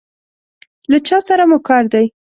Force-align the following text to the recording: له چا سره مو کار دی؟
له 0.91 0.97
چا 1.07 1.17
سره 1.27 1.43
مو 1.49 1.57
کار 1.67 1.83
دی؟ 1.93 2.05